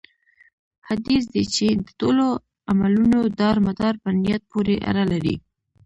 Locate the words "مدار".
3.67-3.93